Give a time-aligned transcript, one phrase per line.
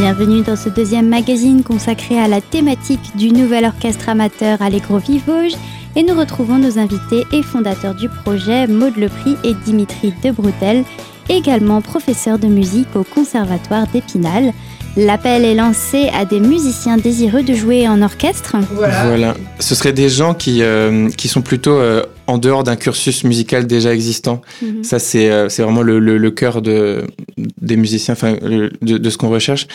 [0.00, 5.52] Bienvenue dans ce deuxième magazine consacré à la thématique du nouvel orchestre amateur Allegro Vivauge
[5.94, 10.84] et nous retrouvons nos invités et fondateurs du projet, Maud Lepris et Dimitri de Broutel,
[11.28, 14.54] également professeurs de musique au Conservatoire d'Épinal.
[14.96, 18.56] L'appel est lancé à des musiciens désireux de jouer en orchestre.
[18.72, 19.34] Voilà.
[19.58, 23.66] Ce seraient des gens qui, euh, qui sont plutôt euh, en dehors d'un cursus musical
[23.66, 24.40] déjà existant.
[24.62, 24.84] Mhm.
[24.84, 27.04] Ça, c'est euh, c'est vraiment le, le, le cœur de,
[27.60, 29.66] des musiciens, enfin, de, de ce qu'on recherche.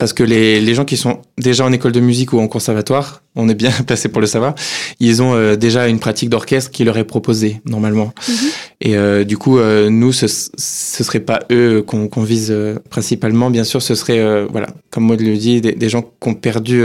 [0.00, 3.22] Parce que les, les gens qui sont déjà en école de musique ou en conservatoire,
[3.36, 4.54] on est bien placé pour le savoir,
[4.98, 8.14] ils ont euh, déjà une pratique d'orchestre qui leur est proposée normalement.
[8.26, 8.34] Mhm.
[8.80, 12.56] Et euh, du coup, euh, nous, ce, ce serait pas eux qu'on vise
[12.88, 13.50] principalement.
[13.50, 16.82] Bien sûr, ce serait, voilà, comme Maud le dit, des, des gens qui ont perdu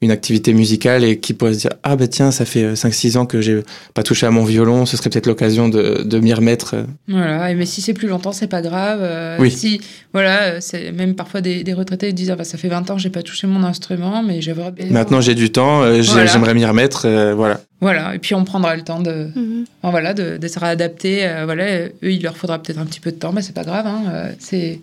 [0.00, 3.26] une activité musicale et qui pourraient se dire ah bah tiens, ça fait 5-6 ans
[3.26, 3.62] que j'ai
[3.94, 6.76] pas touché à mon violon, ce serait peut-être l'occasion de, de m'y remettre.
[7.08, 9.00] Voilà, et mais si c'est plus longtemps, c'est pas grave.
[9.02, 9.50] Euh, Oui.
[9.50, 9.80] Si,
[10.12, 12.94] voilà, euh, c'est même parfois des, des retraités disent ah bah, ça fait 20 ans
[12.96, 14.86] que j'ai pas touché mon instrument, mais j'aimerais bien.
[14.90, 16.26] Maintenant, j'ai du temps, euh, j'ai- Voilà.
[16.26, 17.60] j'aimerais m'y remettre, euh, voilà.
[17.80, 19.64] Voilà, et puis on prendra le temps de, Mhm.
[19.82, 21.26] enfin, voilà, de, de se réadapter.
[21.26, 23.64] euh, voilà, eux, il leur faudra peut-être un petit peu de temps, mais c'est pas
[23.64, 23.86] grave.
[23.86, 24.80] Hein, euh, c'est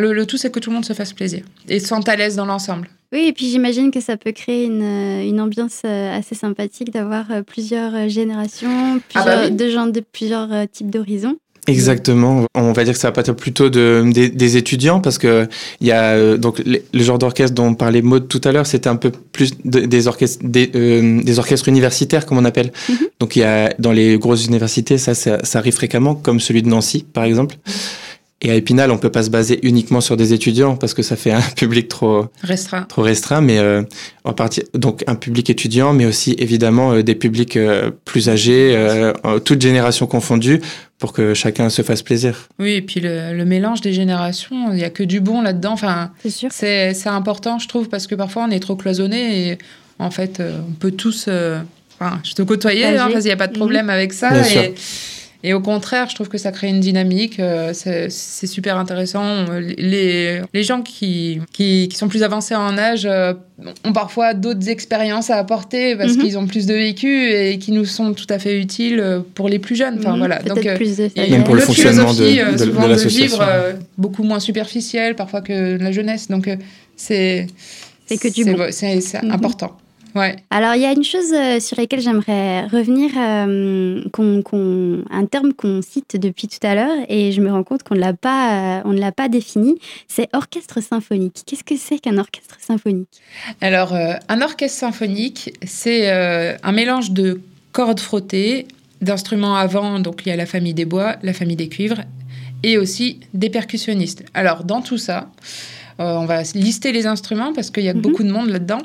[0.00, 2.16] le, le tout, c'est que tout le monde se fasse plaisir et se sente à
[2.16, 2.88] l'aise dans l'ensemble.
[3.12, 6.92] Oui, et puis j'imagine que ça peut créer une, euh, une ambiance euh, assez sympathique
[6.92, 8.68] d'avoir euh, plusieurs générations,
[9.14, 9.56] Ah bah plusieurs, oui.
[9.56, 11.36] de gens de plusieurs types d'horizons.
[11.66, 12.46] Exactement.
[12.54, 15.46] On va dire que ça va pas être plutôt de, des, des étudiants parce que
[15.80, 18.88] il y a donc les- le genre d'orchestre dont parlait Maud tout à l'heure, c'était
[18.88, 22.72] un peu plus de- des orchestres des, euh, des orchestres universitaires comme on appelle.
[22.88, 22.96] Mhm.
[23.20, 26.62] Donc il y a dans les grosses universités ça, ça ça arrive fréquemment comme celui
[26.62, 27.56] de Nancy par exemple.
[28.42, 31.14] Et à Épinal, on peut pas se baser uniquement sur des étudiants parce que ça
[31.16, 32.82] fait un public trop Restreint.
[32.84, 33.82] trop restreint, mais euh,
[34.24, 38.74] en partie donc un public étudiant, mais aussi évidemment euh, des publics euh, plus âgés,
[39.44, 40.60] toutes générations confondues,
[40.98, 42.48] pour que chacun se fasse plaisir.
[42.58, 45.72] Oui, et puis le, le mélange des générations, il y a que du bon là-dedans.
[45.72, 46.48] Enfin, C'est sûr.
[46.52, 49.58] c'est c'est important, je trouve, parce que parfois on est trop cloisonné et
[49.98, 51.26] en fait, euh, on peut tous.
[51.28, 51.60] euh,
[52.02, 54.30] Enfin, je te côtoyais, hein, qu'il n'y a pas de problème avec ça.
[54.30, 54.62] Bien sûr.
[55.42, 57.40] Et, au contraire, je trouve que ça crée une dynamique.
[57.40, 59.46] euh, c'est super intéressant.
[59.78, 63.34] Les, les gens qui, qui, qui sont plus avancés en âge euh,
[63.84, 66.18] ont parfois d'autres expériences à apporter parce Mhm.
[66.22, 69.02] qu'ils ont plus de vécu et qui nous sont tout à fait utiles
[69.34, 69.96] pour les plus jeunes.
[69.98, 70.18] Enfin, Mhm.
[70.18, 70.36] voilà.
[70.38, 71.30] Peut-être Donc, euh, plus de et.
[71.30, 73.36] Même pour le fonctionnement de- philosophie, de- de souvent de, l'association.
[73.38, 73.46] vivre
[73.98, 76.28] beaucoup moins superficielle parfois que la jeunesse.
[76.28, 76.48] Donc
[76.96, 77.46] c'est
[78.06, 78.66] C'est que du c'est- bon.
[78.70, 79.30] C'est c'est Mhm.
[79.32, 79.76] important.
[80.14, 80.36] Ouais.
[80.50, 85.26] Alors, il y a une chose euh, sur laquelle j'aimerais revenir, euh, qu'on- qu'on- un
[85.26, 88.12] terme qu'on cite depuis tout à l'heure, et je me rends compte qu'on ne l'a
[88.12, 89.78] pas, euh, on ne l'a pas défini.
[90.08, 91.42] C'est orchestre symphonique.
[91.46, 93.08] Qu'est-ce que c'est qu'un orchestre symphonique?
[93.60, 97.40] Alors euh, un orchestre symphonique, c'est un mélange de
[97.72, 98.66] cordes frottées,
[99.00, 100.00] d'instruments à vent.
[100.00, 102.00] Donc il y a la famille des bois, la famille des cuivres,
[102.62, 104.24] et aussi des percussionnistes.
[104.34, 105.30] Alors dans tout ça.
[106.00, 108.00] Euh, on va lister les instruments parce qu'il y a Mhm.
[108.00, 108.80] beaucoup de monde là-dedans.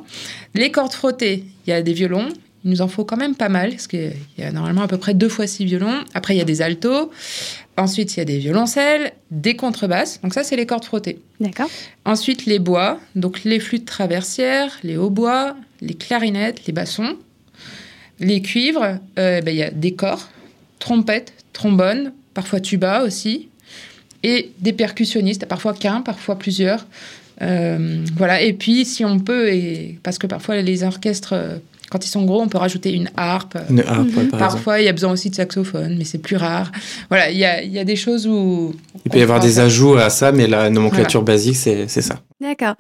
[0.54, 2.28] Les cordes frottées, il y a des violons.
[2.64, 4.98] Il nous en faut quand même pas mal, parce qu'il y a normalement à peu
[4.98, 6.04] près deux fois six violons.
[6.16, 7.12] Après, il y a des altos.
[7.78, 10.20] Ensuite, il y a des violoncelles, des contrebasses.
[10.22, 11.20] Donc ça, c'est les cordes frottées.
[11.40, 11.70] D'accord
[12.06, 17.18] Ensuite, les bois, donc les flûtes traversières, les hautbois, les clarinettes, les bassons.
[18.20, 20.30] Les cuivres, euh, ben, il y a des corps,
[20.80, 23.50] trompettes, trombones, parfois tuba aussi,
[24.26, 26.88] et des percussionnistes, parfois qu'un, parfois plusieurs.
[27.44, 31.58] Euh, voilà, et puis si on peut, et parce que parfois les orchestres, euh,
[31.92, 33.56] quand ils sont gros, on peut rajouter une harpe.
[33.70, 34.40] Une harpe, par.
[34.40, 36.72] Parfois, il y a besoin aussi de saxophone, mais c'est plus rare.
[37.10, 38.74] Voilà, il y a, y a des choses où...
[39.06, 42.22] Il peut y avoir des ajouts à ça, mais la nomenclature basique, c'est c'est ça.
[42.46, 42.76] D'accord.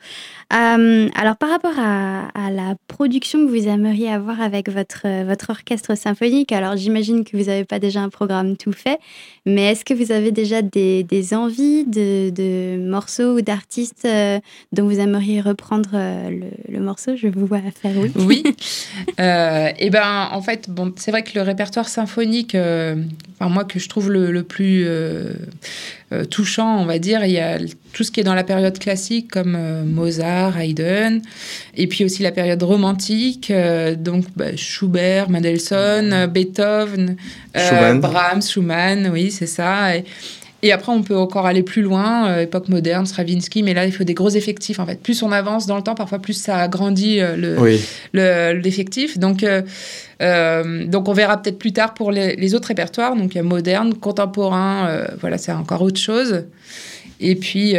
[0.53, 5.23] Euh, alors, par rapport à, à la production que vous aimeriez avoir avec votre, euh,
[5.27, 8.99] votre orchestre symphonique, alors j'imagine que vous n'avez pas déjà un programme tout fait,
[9.47, 14.39] mais est-ce que vous avez déjà des, des envies de, de morceaux ou d'artistes euh,
[14.71, 17.15] dont vous aimeriez reprendre euh, le, le morceau?
[17.15, 18.11] Je vous vois faire oui.
[18.15, 18.43] Oui.
[19.17, 23.89] Et ben, en fait, bon, c'est vrai que le répertoire symphonique, enfin, moi que je
[23.89, 24.85] trouve le, le plus
[26.29, 27.57] touchant, on va dire, il y a
[27.95, 31.21] tout ce qui est dans la période classique comme euh, Mozart, Haydn,
[31.75, 37.15] et puis aussi la période romantique, euh, donc bah, Schubert, Mendelssohn, euh, Beethoven,
[37.55, 37.99] euh, Schumann.
[38.01, 39.95] Brahms, Schumann, oui, c'est ça.
[39.95, 40.03] Et,
[40.67, 43.91] et après, on peut encore aller plus loin, euh, époque moderne, Stravinsky, mais là, il
[43.91, 44.79] faut des gros effectifs.
[44.79, 47.79] En fait, plus on avance dans le temps, parfois plus ça agrandit euh, le, Oui.
[48.13, 49.17] le- l'effectif.
[49.19, 53.15] Donc, euh, donc, on verra peut-être plus tard pour les, les autres répertoires.
[53.15, 56.45] Donc, il y a moderne, contemporain, voilà, c'est encore autre chose.
[57.19, 57.75] Et puis,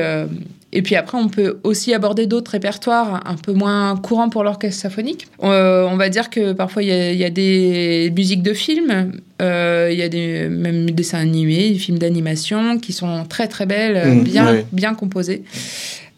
[0.77, 4.83] et puis après, on peut aussi aborder d'autres répertoires un peu moins courants pour l'orchestre
[4.83, 5.27] symphonique.
[5.43, 8.53] Euh, on va dire que parfois, il y a, il y a des musiques de
[8.53, 13.25] films, euh, il y a des, même des dessins animés, des films d'animation qui sont
[13.27, 14.59] très très belles, euh, Mmh, bien, oui.
[14.71, 15.45] bien composés.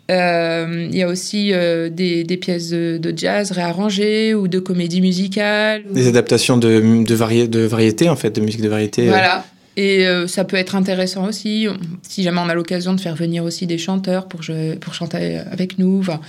[0.08, 5.82] Il y a aussi des, des, pièces de, de, jazz réarrangées ou de comédie musicale.
[5.88, 9.06] Des adaptations de, de, vari de variété, en fait, de musique de variété.
[9.06, 9.44] Voilà.
[9.80, 11.68] Et ça peut être intéressant aussi,
[12.02, 14.40] si jamais on a l'occasion de faire venir aussi des chanteurs pour,
[14.80, 16.00] pour chanter avec nous.
[16.00, 16.20] Enfin,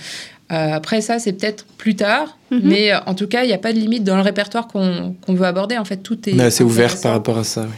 [0.52, 2.60] euh, après ça, c'est peut-être plus tard, mhm.
[2.64, 5.14] mais euh, en tout cas, il n'y a pas de limite dans le répertoire qu'on
[5.28, 5.78] veut aborder.
[5.78, 6.50] En fait, tout est.
[6.50, 7.68] C'est ouvert par rapport à ça.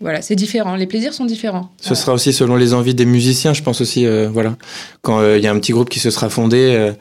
[0.00, 0.76] voilà, c'est différent.
[0.76, 1.70] Les plaisirs sont différents.
[1.80, 4.06] Ce sera aussi selon les envies des musiciens, je pense aussi.
[4.06, 4.56] Euh, voilà,
[5.02, 6.92] quand il y a un petit groupe qui se sera fondé.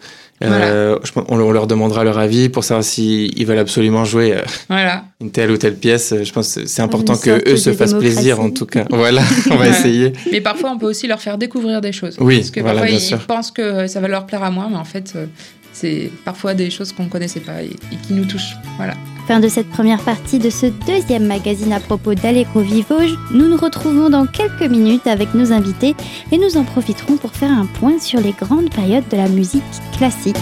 [0.43, 4.35] On, leur demandera leur avis pour savoir s'ils veulent absolument jouer
[4.69, 5.05] voilà.
[5.21, 6.13] une telle ou telle pièce.
[6.23, 8.85] Je pense que c'est important que eux se fassent plaisir en tout cas.
[8.89, 10.13] voilà, on va essayer.
[10.31, 12.17] Mais parfois, on peut aussi leur faire découvrir des choses.
[12.19, 14.85] Oui, parce que parfois, ils pensent que ça va leur plaire à moi, mais en
[14.85, 15.13] fait,
[15.73, 17.75] c'est parfois des choses qu'on ne connaissait pas et,
[18.07, 18.55] qui nous touchent.
[19.27, 23.15] Fin de cette première partie de ce deuxième magazine à propos d'Allegro Vivoge.
[23.31, 25.95] Nous nous retrouvons dans quelques minutes avec nos invités
[26.31, 29.63] et nous en profiterons pour faire un point sur les grandes périodes de la musique
[29.97, 30.35] classique.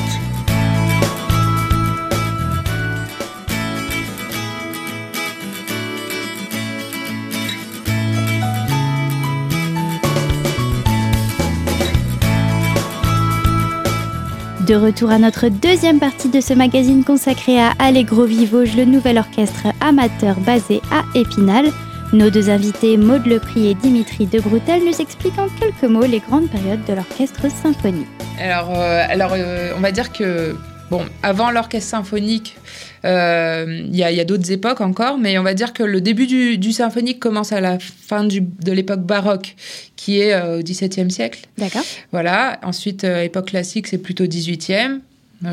[14.72, 19.18] De retour à notre deuxième partie de ce magazine consacré à Allegro Vivoge, le nouvel
[19.18, 21.66] orchestre amateur basé à Épinal.
[22.14, 26.20] Nos deux invités, Maud Lepris et Dimitri de Broutel, nous expliquent en quelques mots les
[26.20, 28.08] grandes périodes de l'orchestre symphonique.
[28.40, 30.56] Alors, euh, euh, on va dire que
[30.92, 32.58] Bon, avant l'orchestre symphonique,
[33.06, 36.72] euh, il y a, d'autres époques encore, mais on va dire que le début du,
[36.72, 39.56] symphonique commence à la fin de l'époque baroque,
[39.96, 41.42] qui est euh, au XVIIe siècle.
[41.58, 41.84] D'accord.
[42.12, 42.60] Voilà.
[42.64, 45.00] Ensuite, euh, époque classique, c'est plutôt XVIIIe.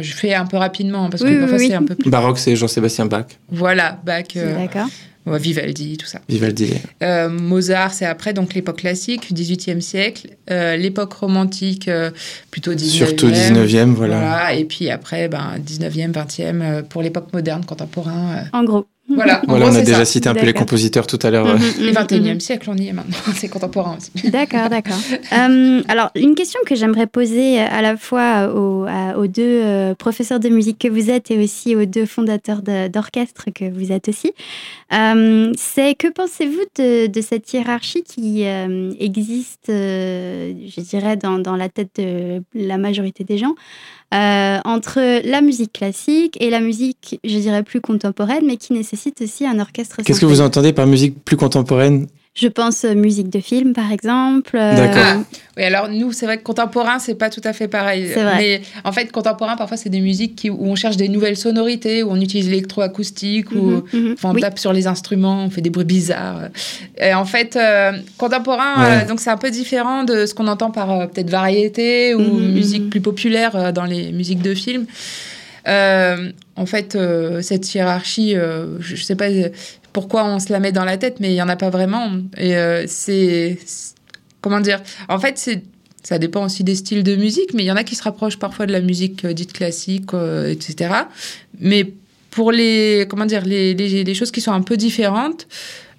[0.01, 2.11] Je fais un peu rapidement hein, parce que parfois c'est un peu plus.
[2.11, 3.25] Baroque, c'est Jean-Sébastien Bach.
[3.49, 4.35] Voilà, Bach.
[4.35, 4.89] D'accord.
[5.37, 6.21] Vivaldi, tout ça.
[6.29, 6.75] Vivaldi.
[7.03, 10.31] Euh, Mozart, c'est après, donc l'époque classique, 18e siècle.
[10.51, 12.11] Euh, l'époque romantique, euh,
[12.51, 12.89] plutôt 19e.
[12.89, 14.55] Surtout 19e, voilà.
[14.55, 18.45] Et puis après, ben, 19e, 20e, pour l'époque moderne, contemporain.
[18.53, 18.87] En gros.
[19.09, 21.47] Voilà, on a déjà cité un peu les compositeurs tout à l'heure.
[21.47, 22.41] Le mm-hmm, 21e mm-hmm.
[22.41, 23.17] siècle, on y est maintenant.
[23.35, 24.31] C'est contemporain aussi.
[24.31, 24.99] D'accord, d'accord.
[25.33, 30.49] Euh, alors, une question que j'aimerais poser à la fois aux, deux euh, professeurs de
[30.49, 34.33] musique que vous êtes et aussi aux deux fondateurs d'orchestre que vous êtes aussi,
[34.93, 41.97] euh, c'est que pensez-vous de, cette hiérarchie qui existe, je dirais, dans, dans, la tête
[41.97, 43.55] de la majorité des gens
[44.15, 48.98] euh, entre la musique classique et la musique, je dirais, plus contemporaine, mais qui nécessite
[49.21, 49.97] aussi un orchestre.
[50.05, 52.07] Qu'est-ce que vous entendez par musique plus contemporaine?
[52.41, 54.57] Je pense euh, musique de film, par exemple.
[54.57, 55.03] Euh, D'accord.
[55.05, 58.11] Ah, oui, alors nous, c'est vrai que contemporain, c'est pas tout à fait pareil.
[58.15, 58.37] C'est vrai.
[58.39, 62.05] Mais en fait, contemporain, parfois, c'est des musiques qui, où on cherche des nouvelles sonorités,
[62.05, 64.17] où on utilise l'électroacoustique, où mhm, mhm.
[64.23, 66.51] on tape sur les instruments, on fait des bruits bizarres.
[67.01, 71.09] Et en fait, euh, contemporain, donc c'est un peu différent de ce qu'on entend par
[71.09, 74.55] peut-être variété ou mhm, musique plus populaire dans les musiques de
[75.69, 76.33] film.
[76.57, 76.99] en fait,
[77.43, 79.29] cette hiérarchie, je, je sais pas,
[79.93, 82.13] pourquoi on se la met dans la tête, mais il n'y en a pas vraiment.
[82.37, 83.59] Et euh, c'est.
[84.41, 85.63] Comment dire En fait, c'est.
[86.05, 88.39] Ça dépend aussi des styles de musique, mais il y en a qui se rapprochent
[88.39, 90.95] parfois de la musique euh, dite classique, euh, etc.
[91.59, 91.93] Mais
[92.31, 95.49] pour les, comment dire, les, choses qui sont un peu différentes,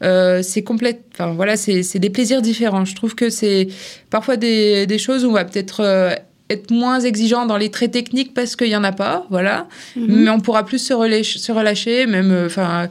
[0.01, 1.01] c'est complète.
[1.13, 2.85] Enfin voilà, c'est des plaisirs différents.
[2.85, 3.67] Je trouve que c'est
[4.09, 6.15] parfois des, des, choses où on va peut-être
[6.49, 9.67] être moins exigeant dans les traits techniques parce qu'il y en a pas, voilà.
[9.97, 10.05] Mm-hmm.
[10.07, 12.45] Mais on pourra plus se relâcher, se relâcher même.
[12.45, 12.89] Enfin,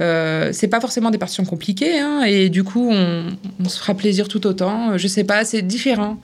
[0.00, 4.26] euh, c'est pas forcément des partitions compliquées, hein, et du coup, on, se fera plaisir
[4.26, 4.98] tout autant.
[4.98, 6.20] Je sais pas, c'est différent.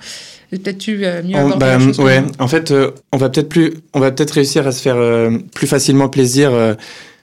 [0.50, 4.00] Peut-être tu euh, mieux aborder bah, Ouais, en fait, euh, on va peut-être plus, on
[4.00, 4.99] va peut-être réussir à se faire
[5.54, 6.52] plus facilement plaisir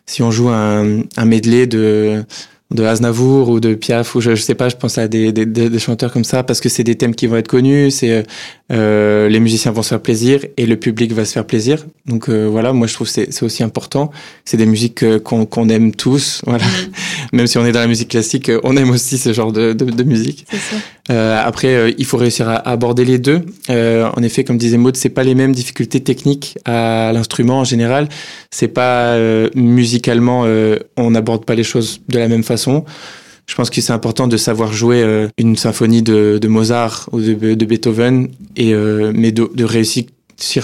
[0.05, 2.23] si on joue un, un medley de
[2.71, 5.45] de Aznavour ou de Piaf ou je, je sais pas je pense à des, des,
[5.45, 8.25] des chanteurs comme ça parce que c'est des thèmes qui vont être connus c'est
[8.69, 11.85] euh, les musiciens vont se faire plaisir et le public va se faire plaisir.
[12.05, 14.11] Donc euh, voilà moi je trouve c'est c'est aussi important.
[14.43, 16.65] C'est des musiques euh, qu'on qu'on aime tous voilà.
[16.65, 17.35] Mm.
[17.37, 19.85] même si on est dans la musique classique on aime aussi ce genre de de,
[19.85, 20.45] de musique
[21.09, 23.41] euh, après il faut réussir à, aborder les deux.
[23.69, 28.07] En effet comme disait Maud c'est pas les mêmes difficultés techniques à l'instrument en général.
[28.51, 29.17] C'est pas
[29.55, 30.45] musicalement
[30.97, 32.85] on n'aborde pas les choses de la même façon.
[33.47, 37.65] Je pense que c'est important de savoir jouer euh, une symphonie de, Mozart ou de,
[37.65, 40.05] Beethoven, et, euh, mais de, réussir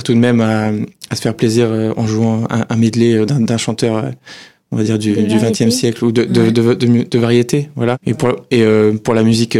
[0.03, 0.71] tout de même à,
[1.15, 4.11] se faire plaisir euh, en jouant un, medley d'un chanteur
[4.71, 7.97] on va dire du XXe siècle ou de, de, variété voilà.
[8.05, 8.65] Et pour et
[9.03, 9.57] pour la musique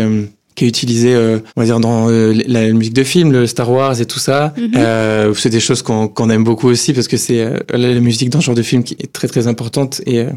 [0.56, 3.70] qui est utilisé, euh, on va dire, dans euh, la musique de film, le Star
[3.72, 4.54] Wars et tout ça.
[4.58, 4.72] Mhm.
[4.76, 8.30] Euh, c'est des choses qu'on qu'on aime beaucoup aussi parce que c'est euh, la, musique
[8.30, 10.30] dans ce genre de film qui est très très importante et euh,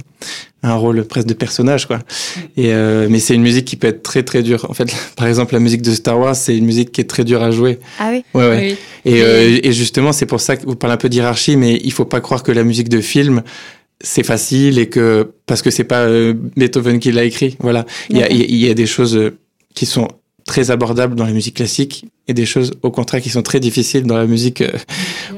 [0.63, 1.99] a un rôle presque de personnage, quoi.
[2.57, 4.67] Et euh, mais c'est une musique qui peut être très très dure.
[4.71, 7.25] En fait, par exemple, la musique de Star Wars, c'est une musique qui est très
[7.25, 7.79] dure à jouer.
[7.99, 8.25] Ah oui.
[8.35, 8.59] Ouais, ouais.
[9.05, 9.13] Oui.
[9.13, 11.93] Et, euh, et justement, c'est pour ça que vous parlez un peu d'hierarchie, mais il
[11.93, 13.43] faut pas croire que la musique de film
[14.03, 17.57] c'est facile et que parce que c'est pas euh, Beethoven qui l'a écrit.
[17.61, 19.39] Voilà, il y a, il y a- il y a des choses euh,
[19.77, 20.09] qui sont
[20.47, 24.05] très abordables dans la musique classique et des choses au contraire qui sont très difficiles
[24.05, 24.71] dans la musique, euh,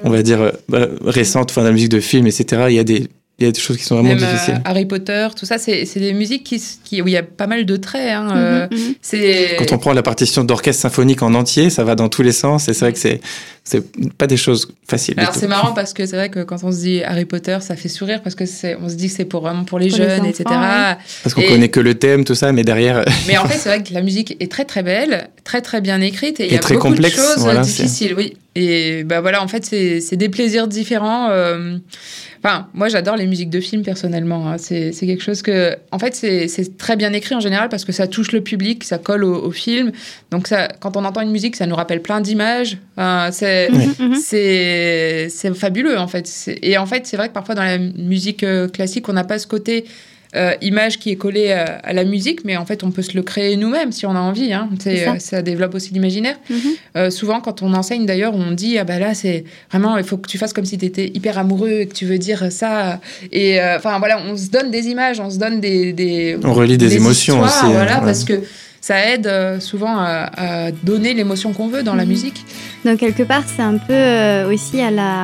[0.04, 2.66] on va dire euh, bah, récente, enfin la musique de film, etc.
[2.68, 4.61] Il y a des il y a des choses qui sont vraiment Même euh, difficiles.
[4.64, 7.64] Harry Potter, tout ça, c'est c'est des musiques qui, où il y a pas mal
[7.64, 8.11] de traits.
[8.11, 8.95] Hein, euh, Mhm, mhm.
[9.00, 12.33] c'est Quand on prend la partition d'orchestre symphonique en entier, ça va dans tous les
[12.33, 13.21] sens et c'est vrai que c'est
[13.68, 13.82] c'est
[14.16, 15.14] pas des choses faciles.
[15.18, 17.76] Alors c'est marrant parce que c'est vrai que quand on se dit Harry Potter, ça
[17.76, 19.98] fait sourire parce que c'est, on se dit que c'est pour vraiment pour les Pour
[19.98, 20.44] les jeunes, enfants, etc.
[20.48, 20.96] ouais.
[21.22, 23.68] Parce qu'on et- connaît que le thème, tout ça, mais derrière, Mais en fait, c'est
[23.68, 26.56] vrai que la musique est très très belle, très très bien écrite et il y
[26.56, 28.34] a très beaucoup complexe, de choses voilà, difficiles, oui.
[28.54, 31.28] Et bah voilà, en fait, c'est c'est des plaisirs différents.
[31.30, 31.76] euh,
[32.42, 34.48] Enfin, moi, j'adore les musiques de films personnellement.
[34.48, 34.56] hein.
[34.58, 37.84] C'est c'est quelque chose que, en fait, c'est c'est très bien écrit en général parce
[37.84, 39.90] que ça touche le public, ça colle au, au film.
[40.30, 42.78] Donc ça, quand on entend une musique, ça nous rappelle plein d'images.
[42.96, 44.14] Enfin, c'est Mhm, mhm.
[44.16, 46.28] c'est c'est fabuleux en fait.
[46.62, 49.38] Et en fait, c'est vrai que parfois dans la musique euh, classique, on n'a pas
[49.38, 49.84] ce côté
[50.36, 53.14] euh, image qui est collé à, à la musique, mais en fait, on peut se
[53.16, 54.52] le créer nous-mêmes si on a envie.
[54.52, 54.68] Hein.
[54.78, 54.90] Ça.
[54.90, 56.36] euh, ça développe aussi l'imaginaire.
[56.50, 56.58] Mhm.
[56.96, 60.18] Euh, souvent, quand on enseigne d'ailleurs, on dit ah bah là, c'est vraiment, il faut
[60.18, 63.00] que tu fasses comme si tu étais hyper amoureux et que tu veux dire ça.
[63.32, 66.52] Et euh, enfin voilà, on se donne des images, on se donne des, des on
[66.52, 67.64] relie des, émotions aussi.
[67.64, 68.04] hein, Voilà, ouais.
[68.04, 68.34] parce que
[68.80, 72.08] ça aide euh, souvent à, à donner l'émotion qu'on veut dans la Mhm.
[72.08, 72.44] musique.
[72.85, 75.23] Donc quelque part, c'est un peu euh, aussi à la,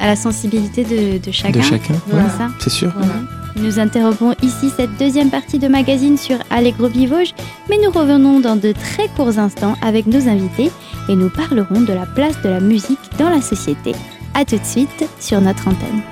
[0.00, 1.58] à la sensibilité de, de chacun.
[1.58, 1.94] de chacun.
[2.08, 2.28] Voilà.
[2.30, 2.48] C'est ça.
[2.60, 2.92] c'est sûr.
[2.96, 3.14] Voilà.
[3.56, 7.34] Nous interrompons ici cette deuxième partie de magazine sur Allegro Vivauge,
[7.70, 10.72] mais nous revenons dans de très courts instants avec nos invités
[11.08, 13.92] et nous parlerons de la place de la musique dans la société.
[14.34, 16.02] A tout de suite sur notre antenne.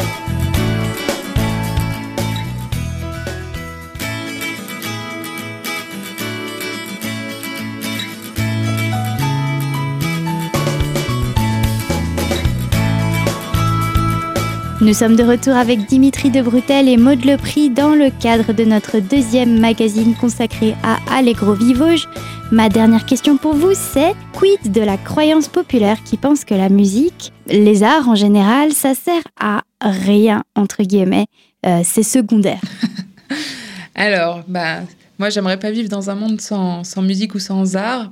[14.82, 18.64] Nous sommes de retour avec Dimitri de Brutel et Maud Lepris dans le cadre de
[18.64, 22.08] notre deuxième magazine consacré à Allegro Vivauge.
[22.50, 26.68] Ma dernière question pour vous, c'est quid de la croyance populaire qui pense que la
[26.68, 31.26] musique, les arts en général, ça sert à rien, entre guillemets,
[31.64, 32.60] euh, c'est secondaire?
[33.94, 34.80] Alors, bah,
[35.18, 38.10] moi, j'aimerais pas vivre dans un monde sans, sans musique ou sans art.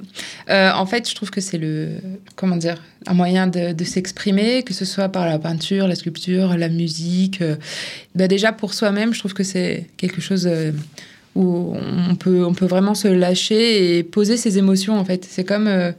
[0.48, 1.88] Euh, en fait, je trouve que c'est le,
[2.36, 2.76] comment dire,
[3.06, 7.42] un moyen de, de s'exprimer, que ce soit par la peinture, la sculpture, la musique.
[8.14, 10.72] Bah, déjà, pour soi-même, je trouve que c'est quelque chose euh,
[11.34, 11.74] où
[12.08, 15.26] on peut, on peut vraiment se lâcher et poser ses émotions, en fait.
[15.28, 15.92] C'est comme euh,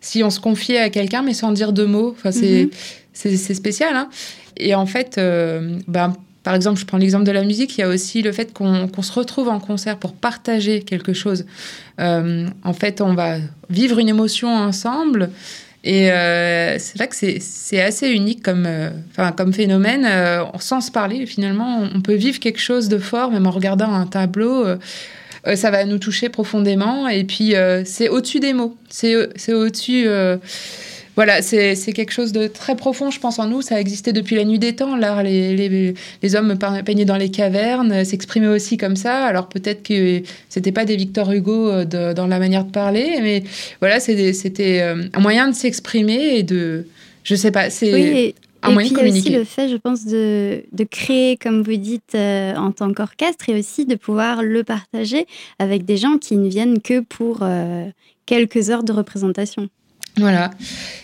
[0.00, 2.14] si on se confiait à quelqu'un, mais sans dire deux mots.
[2.18, 2.70] Enfin, c'est, Mhm.
[3.12, 4.08] c'est, c'est spécial, hein.
[4.56, 6.12] Et en fait, euh, bah,
[6.46, 9.02] par exemple, je prends l'exemple de la musique, il y a aussi le fait qu'on
[9.02, 11.44] se retrouve en concert pour partager quelque chose.
[11.98, 13.38] Euh, en fait, on va
[13.68, 15.30] vivre une émotion ensemble.
[15.82, 18.90] Et euh, c'est là que c'est- assez unique comme, euh,
[19.36, 20.08] comme phénomène.
[20.60, 24.06] Sans se parler, finalement, on peut vivre quelque chose de fort, même en regardant un
[24.06, 24.66] tableau.
[25.56, 27.08] ça va nous toucher profondément.
[27.08, 28.76] Et puis, c'est au-dessus des mots.
[28.88, 30.06] C'est au-dessus.
[31.16, 33.62] Voilà, c'est quelque chose de très profond, je pense, en nous.
[33.62, 34.96] Ça a existé depuis la nuit des temps.
[34.96, 39.24] L'art, les, les, les hommes peignaient dans les cavernes, euh, s'exprimaient aussi comme ça.
[39.24, 43.18] Alors peut-être que c'était pas des Victor Hugo euh, de- dans la manière de parler,
[43.22, 43.42] mais
[43.80, 46.86] voilà, c'était euh, un moyen de s'exprimer et de.
[47.24, 49.76] Je sais pas, c'est Oui, et, un et moyen puis de aussi le fait, je
[49.76, 54.42] pense, de, de créer, comme vous dites, euh, en tant qu'orchestre et aussi de pouvoir
[54.42, 55.26] le partager
[55.58, 57.86] avec des gens qui ne viennent que pour euh,
[58.26, 59.68] quelques heures de représentation.
[60.18, 60.50] Voilà.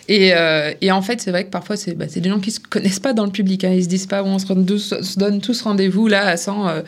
[0.08, 2.60] Et, euh, et en fait, c'est vrai que parfois, c'est bah, des gens qui se
[2.60, 3.62] connaissent pas dans le public.
[3.64, 3.72] Hein.
[3.74, 6.68] Ils se disent pas, on se, rend tous- se donne tous rendez-vous là à 100,
[6.68, 6.80] euh,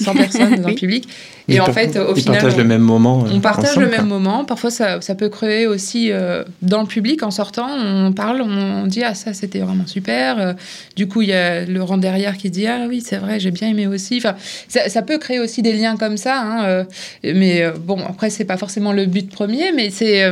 [0.00, 0.70] 100 personnes dans Oui.
[0.70, 1.08] le public.
[1.48, 3.24] Et Ils en fait, au ils final, partagent on- le même moment.
[3.26, 4.08] euh, On partage ensemble, le même quoi.
[4.08, 4.44] moment.
[4.44, 8.86] Parfois, ça, ça peut créer aussi euh, dans le public, en sortant, on parle, on
[8.86, 10.54] dit Ah, ça, c'était vraiment super.
[10.96, 13.50] Du coup, il y a le rang derrière qui dit Ah, oui, c'est vrai, j'ai
[13.50, 14.16] bien aimé aussi.
[14.18, 14.36] Enfin,
[14.68, 16.40] ça, ça peut créer aussi des liens comme ça.
[16.40, 16.84] hein, euh,
[17.24, 20.24] mais bon, après, c'est pas forcément le but premier, mais c'est.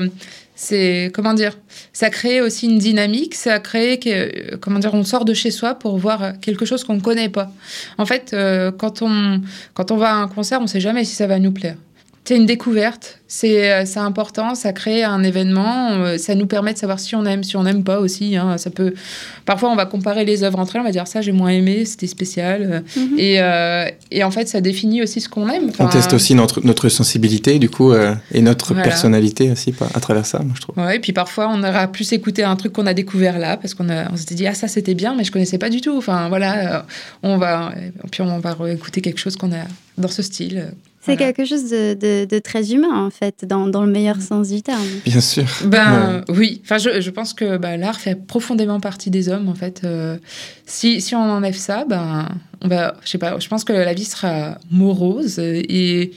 [0.63, 1.59] C'est comment dire
[1.93, 5.75] ça crée aussi une dynamique ça crée que comment dire on sort de chez soi
[5.75, 7.51] pour voir quelque chose qu'on ne connaît pas.
[7.99, 9.41] En fait euh, quand on
[9.75, 11.77] quand on va à un concert on sait jamais si ça va nous plaire
[12.25, 13.19] c'est une découverte.
[13.27, 14.55] C'est c'est important.
[14.55, 16.17] Ça crée un événement.
[16.19, 18.37] Ça nous permet de savoir si on aime, si on n'aime pas aussi.
[18.37, 18.59] Hein.
[18.59, 18.95] Ça peut.
[19.45, 20.83] Parfois, on va comparer les œuvres entre elles.
[20.83, 22.85] On va dire ça, j'ai moins aimé, c'était spécial.
[22.95, 23.19] Mhm.
[23.19, 23.41] et,
[24.11, 25.71] et, en fait, ça définit aussi ce qu'on aime.
[25.79, 27.93] on teste aussi notre, notre sensibilité, du coup,
[28.33, 30.77] et notre personnalité aussi à travers ça, moi, je trouve.
[30.77, 33.75] Ouais, et puis parfois, on aura plus écouté un truc qu'on a découvert là, parce
[33.75, 35.97] qu'on on s'était dit, ah, ça, c'était bien, mais je connaissais pas du tout.
[35.97, 36.85] Enfin, voilà,
[37.23, 37.73] on va.
[38.11, 39.65] Puis on va écouter quelque chose qu'on a
[39.99, 40.73] dans ce style.
[41.05, 44.21] C'est quelque chose de, très humain, en fait, dans, le meilleur mm.
[44.21, 44.87] sens du terme.
[45.05, 45.45] Bien sûr.
[45.65, 49.83] Ben oui, enfin, je, pense que bah, l'art fait profondément partie des hommes, en fait.
[49.85, 50.17] Euh,
[50.65, 52.29] si, si, on enlève ça, ben,
[52.61, 55.39] on va, je sais pas, je pense que la vie sera morose.
[55.39, 56.13] Et,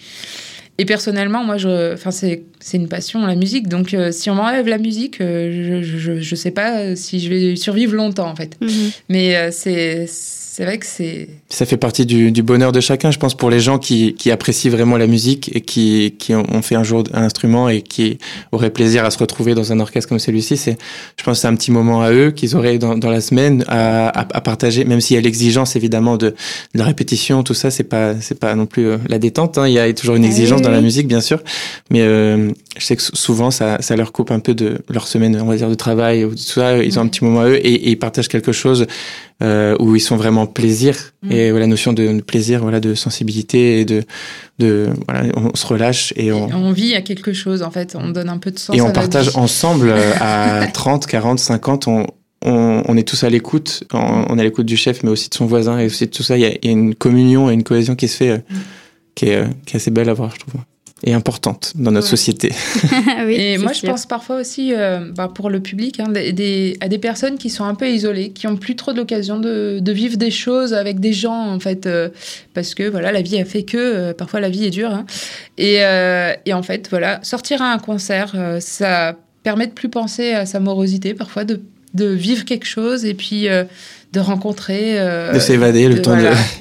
[0.78, 3.68] et personnellement, moi, je, enfin, c'est, c'est une passion, la musique.
[3.68, 7.56] Donc, euh, si on m'enlève la musique, euh, je, ne sais pas si je vais
[7.56, 8.58] survivre longtemps, en fait.
[8.62, 9.02] Mm-hmm.
[9.10, 10.08] Mais c'est
[10.56, 11.28] c'est vrai que c'est.
[11.50, 14.32] Ça fait partie du, du, bonheur de chacun, je pense, pour les gens qui, qui
[14.32, 18.20] apprécient vraiment la musique et qui, qui ont fait un jour un instrument et qui
[18.54, 20.56] auraient plaisir à se retrouver dans un orchestre comme celui-ci.
[20.56, 20.78] C'est,
[21.20, 24.08] je pense, c'est un petit moment à eux qu'ils auraient dans, dans, la semaine à,
[24.18, 26.36] à, partager, même s'il y a l'exigence évidemment de, de,
[26.80, 29.58] la répétition, tout ça, c'est pas, c'est pas non plus euh, la détente.
[29.58, 29.68] Hein.
[29.68, 31.42] Il y a toujours une ah exigence dans la musique, bien sûr,
[31.90, 35.40] mais euh, je sais que souvent ça, ça leur coupe un peu de leur semaine,
[35.42, 36.78] on va dire, de travail ou tout ça.
[36.84, 38.88] Ils ont un petit moment à eux et, et ils partagent quelque chose
[39.44, 41.32] euh, où ils sont vraiment plaisir mm.
[41.32, 44.04] et la notion de plaisir, voilà, de sensibilité et de,
[44.60, 48.10] de voilà, on se relâche et on, on vit à quelque chose en fait, on
[48.10, 48.76] donne un peu de sens.
[48.76, 52.08] Et on partage ensemble euh, à 30, 40, 50, on,
[52.46, 55.36] on, on, est tous à l'écoute, on, est à l'écoute du chef, mais aussi de
[55.36, 56.38] son voisin et aussi de tout ça.
[56.38, 58.56] Il y y a une communion et une cohésion qui se fait, euh, mm.
[59.16, 60.54] Qui, est, qui est assez belle à voir, je trouve
[61.04, 62.52] et importante dans notre société.
[63.26, 66.88] oui, et moi, je pense parfois aussi, euh, bah, pour le public, hein, des, à
[66.88, 69.92] des personnes qui sont un peu isolées, qui ont plus trop de l'occasion de, de,
[69.92, 72.10] vivre des choses avec des gens, en fait, euh,
[72.54, 74.92] parce que voilà, la vie a fait que euh, parfois la vie est dure.
[74.92, 75.06] Hein.
[75.58, 75.76] Et,
[76.46, 80.60] et, en fait, voilà, sortir à un concert, ça permet de plus penser à sa
[80.60, 81.62] morosité, parfois de,
[81.94, 83.48] de vivre quelque chose et puis
[84.16, 85.00] de rencontrer.
[85.00, 86.16] Euh, de s'évader le temps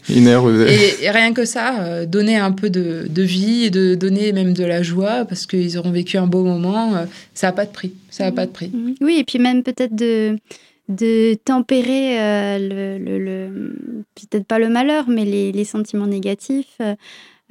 [0.08, 0.44] d'une heure.
[0.44, 4.32] Ou Et, rien que ça, euh, donner un peu de, de, vie et de donner
[4.32, 7.64] même de la joie parce qu'ils auront vécu un beau moment, euh, ça n'a pas
[7.64, 7.92] de prix.
[8.10, 8.70] Ça n'a pas de prix.
[8.74, 8.96] Mhm.
[9.00, 10.36] Oui, et puis même peut-être de
[10.90, 12.18] de tempérer
[12.58, 13.74] le, le,
[14.14, 16.78] peut-être pas le malheur, mais les, les sentiments négatifs.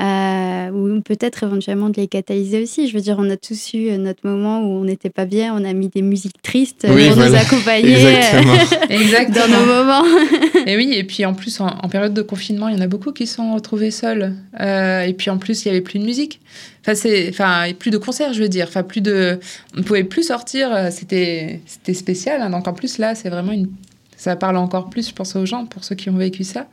[0.02, 2.88] Euh, ou peut-être éventuellement de les catalyser aussi.
[2.88, 5.64] Je veux dire, on a tous eu notre moment où on n'était pas bien, on
[5.64, 7.96] a mis des musiques tristes pour nous accompagner
[9.34, 10.04] dans nos moments.
[10.66, 13.12] et oui, et puis en plus, en, période de confinement, il y en a beaucoup
[13.12, 14.34] qui sont retrouvés seuls.
[14.60, 16.42] Euh, et puis en plus, il n'y avait plus de musique.
[16.82, 18.66] Enfin, c'est, enfin, plus de concerts, je veux dire.
[18.68, 19.40] Enfin, plus de,
[19.76, 20.74] on ne pouvait plus sortir.
[20.74, 22.42] Euh, c'était, c'était spécial.
[22.42, 22.50] Hein.
[22.50, 23.70] Donc en plus, là, c'est vraiment une,
[24.18, 26.68] ça parle encore plus, je pense, aux gens, pour ceux qui ont vécu ça.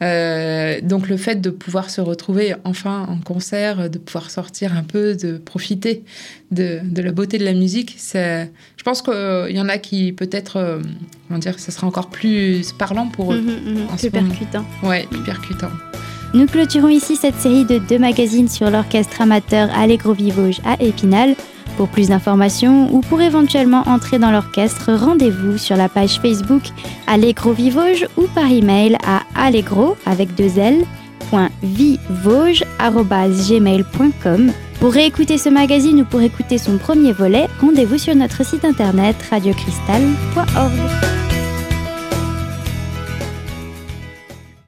[0.00, 4.84] Euh, donc le fait de pouvoir se retrouver enfin en concert, de pouvoir sortir un
[4.84, 6.04] peu, de profiter
[6.50, 10.12] de, de la beauté de la musique, c'est, je pense qu'il y en a qui
[10.12, 10.80] peut-être, euh,
[11.26, 13.40] comment dire, ça sera encore plus parlant pour eux.
[13.40, 14.64] Mmh, mmh, plus percutant.
[14.82, 15.70] Ouais, plus percutant.
[16.34, 21.34] Nous clôturons ici cette série de deux magazines sur l'orchestre amateur Allegro Vivauge à Épinal.
[21.78, 26.62] Pour plus d'informations ou pour éventuellement entrer dans l'orchestre, rendez-vous sur la page Facebook
[27.06, 30.84] Allegro Vivauge ou par email à allegro avec deux L,
[34.80, 39.14] Pour réécouter ce magazine ou pour écouter son premier volet, rendez-vous sur notre site internet
[39.30, 41.27] radiocristal.org.